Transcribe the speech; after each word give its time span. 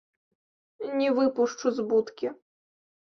Не 1.01 1.09
выпушчу 1.19 1.73
з 1.81 1.85
будкі. 1.91 2.27